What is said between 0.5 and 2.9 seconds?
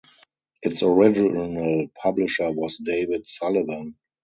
Its original publisher was